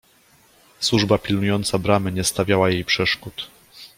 Służba 0.79 1.17
pilnująca 1.17 1.79
bramy 1.79 2.11
nie 2.11 2.23
stawiała 2.23 2.69
jej 2.69 2.85
przeszkód. 2.85 3.47